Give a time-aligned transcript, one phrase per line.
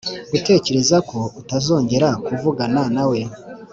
[0.31, 3.19] gutekereza ko utazongera kuvugana na we